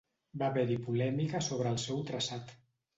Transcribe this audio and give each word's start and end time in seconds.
Va 0.41 0.47
haver-hi 0.47 0.79
polèmica 0.89 1.45
sobre 1.51 1.77
el 1.77 1.81
seu 1.87 2.05
traçat. 2.13 2.61